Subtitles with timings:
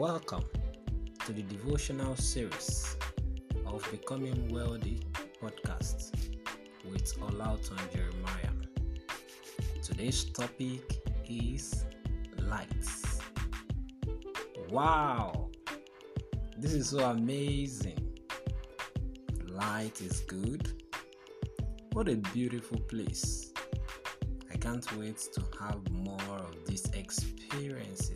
[0.00, 0.46] Welcome
[1.26, 2.96] to the devotional series
[3.66, 4.98] of Becoming Wealthy
[5.42, 6.38] podcast
[6.90, 8.54] with Olauton Jeremiah.
[9.82, 10.80] Today's topic
[11.28, 11.84] is
[12.38, 13.20] lights.
[14.70, 15.50] Wow,
[16.56, 18.16] this is so amazing.
[19.50, 20.82] Light is good.
[21.92, 23.52] What a beautiful place.
[24.50, 28.09] I can't wait to have more of these experiences.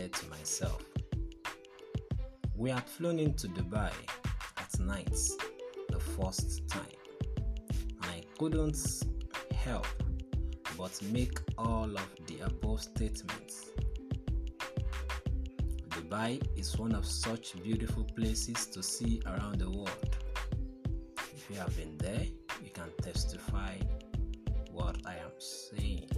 [0.00, 0.82] Said to myself,
[2.56, 3.92] we had flown into Dubai
[4.56, 5.14] at night
[5.90, 7.02] the first time,
[8.00, 8.78] I couldn't
[9.54, 9.86] help
[10.78, 13.66] but make all of the above statements.
[15.90, 20.16] Dubai is one of such beautiful places to see around the world.
[21.34, 22.24] If you have been there,
[22.64, 23.74] you can testify
[24.72, 26.08] what I am saying.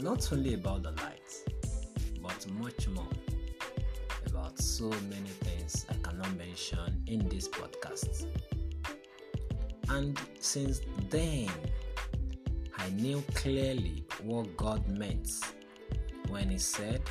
[0.00, 1.11] Not only about the lights,
[2.44, 3.06] but much more
[4.26, 8.26] about so many things I cannot mention in this podcast.
[9.88, 11.48] And since then,
[12.78, 15.28] I knew clearly what God meant
[16.28, 17.02] when He said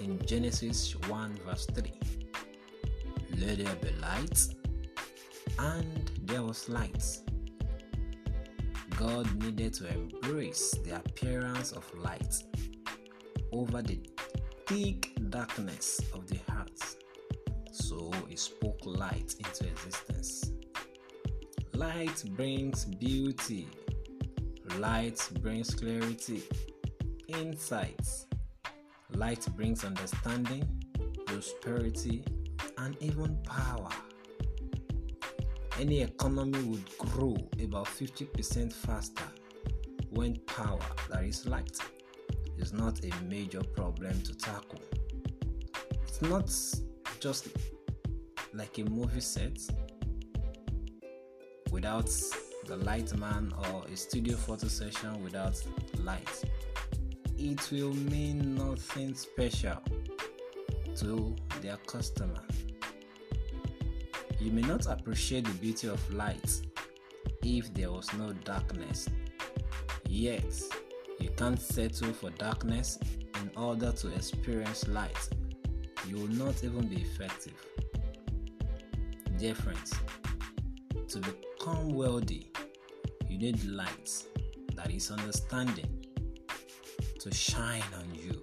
[0.00, 1.92] in Genesis 1 verse 3
[3.38, 4.40] Let there be light,
[5.58, 7.04] and there was light.
[8.96, 12.42] God needed to embrace the appearance of light
[13.52, 13.98] over the
[14.66, 16.80] thick darkness of the heart.
[17.72, 20.52] So he spoke light into existence.
[21.72, 23.68] Light brings beauty,
[24.78, 26.42] light brings clarity,
[27.28, 28.26] insights,
[29.14, 30.66] light brings understanding,
[31.26, 32.24] prosperity,
[32.78, 33.90] and even power.
[35.78, 39.24] Any economy would grow about 50% faster
[40.10, 41.78] when power, that is light,
[42.58, 44.80] is not a major problem to tackle.
[46.02, 46.52] It's not
[47.20, 47.48] just
[48.52, 49.58] like a movie set
[51.70, 52.10] without
[52.66, 55.62] the light man or a studio photo session without
[56.00, 56.44] light.
[57.36, 59.80] It will mean nothing special
[60.96, 62.42] to their customer.
[64.40, 66.60] You may not appreciate the beauty of light
[67.42, 69.08] if there was no darkness.
[70.08, 70.62] Yet,
[71.20, 72.98] you can't settle for darkness
[73.42, 75.28] in order to experience light.
[76.06, 77.54] You will not even be effective.
[79.38, 79.94] Dear friends,
[81.08, 82.52] To become wealthy,
[83.28, 84.24] you need light,
[84.74, 86.04] that is understanding,
[87.20, 88.42] to shine on you.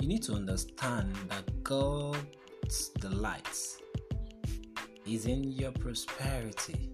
[0.00, 3.78] You need to understand that God's delights
[5.06, 6.90] is in your prosperity.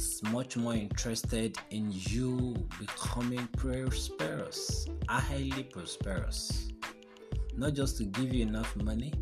[0.00, 6.68] He's much more interested in you becoming prosperous, highly prosperous.
[7.54, 9.12] Not just to give you enough money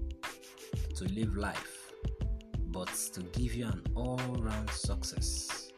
[0.94, 1.92] to live life,
[2.66, 5.72] but to give you an all round success.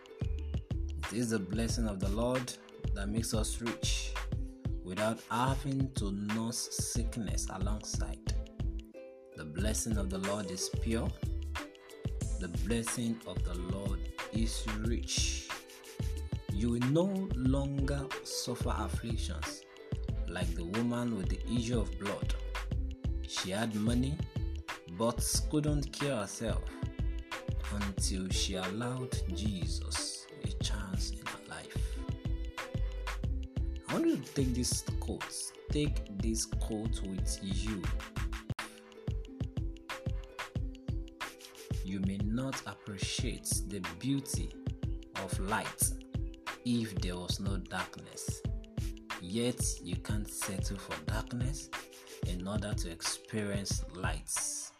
[1.10, 2.53] It is the blessing of the Lord
[2.94, 4.12] that makes us rich
[4.84, 8.34] without having to nurse sickness alongside.
[9.34, 11.09] The blessing of the Lord is pure.
[12.39, 14.00] The blessing of the Lord
[14.41, 15.49] is rich.
[16.53, 19.65] You will no longer suffer afflictions
[20.28, 22.34] like the woman with the issue of blood.
[23.27, 24.17] She had money
[24.97, 26.62] but couldn't cure herself
[27.75, 31.97] until she allowed Jesus a chance in her life.
[33.89, 37.83] I want you to take this quote, take this quote with you.
[42.50, 44.50] Not appreciate the beauty
[45.22, 45.93] of light
[46.65, 48.43] if there was no darkness.
[49.21, 51.69] Yet you can't settle for darkness
[52.27, 54.72] in order to experience lights.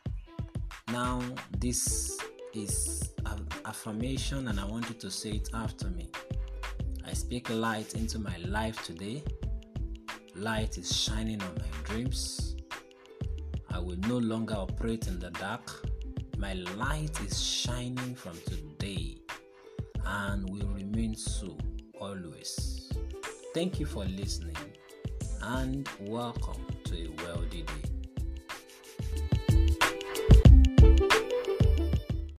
[0.89, 1.23] Now,
[1.59, 2.19] this
[2.55, 6.11] is an affirmation, and I want you to say it after me.
[7.07, 9.23] I speak light into my life today.
[10.35, 12.57] Light is shining on my dreams.
[13.71, 15.90] I will no longer operate in the dark.
[16.41, 19.19] My light is shining from today
[20.07, 21.55] and will remain so
[22.01, 22.91] always.
[23.53, 24.57] Thank you for listening
[25.43, 27.90] and welcome to a wealthy day.